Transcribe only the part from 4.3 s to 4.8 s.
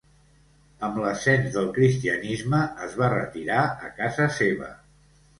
seva.